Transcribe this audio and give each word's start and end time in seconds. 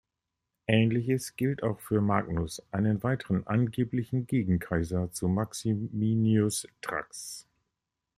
Ähnliches 0.65 1.35
gilt 1.35 1.61
auch 1.61 1.79
für 1.79 2.01
Magnus, 2.01 2.63
einen 2.71 3.03
weiteren 3.03 3.45
angeblichen 3.45 4.25
Gegenkaiser 4.25 5.11
zu 5.11 5.27
Maximinus 5.27 6.67
Thrax. 6.81 7.45